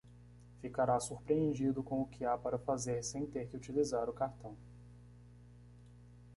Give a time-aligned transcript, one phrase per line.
[0.61, 4.57] Ficará surpreendido com o que há para fazer sem ter que utilizar o cartão.